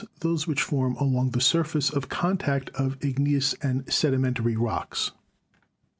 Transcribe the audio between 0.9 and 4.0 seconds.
along the surface of contact of ig neous and